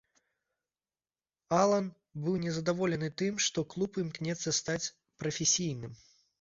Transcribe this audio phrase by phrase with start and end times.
[1.57, 1.85] Алан
[2.25, 4.83] быў не задаволены тым, што клуб імкнецца стаць
[5.25, 5.93] прафесійным.